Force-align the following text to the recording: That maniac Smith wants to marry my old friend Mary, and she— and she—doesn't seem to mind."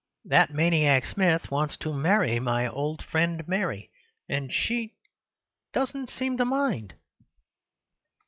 That 0.25 0.51
maniac 0.51 1.05
Smith 1.05 1.51
wants 1.51 1.77
to 1.77 1.93
marry 1.93 2.39
my 2.39 2.65
old 2.67 3.03
friend 3.03 3.47
Mary, 3.47 3.91
and 4.27 4.51
she— 4.51 4.81
and 4.81 4.93
she—doesn't 4.95 6.09
seem 6.09 6.37
to 6.37 6.45
mind." 6.45 6.95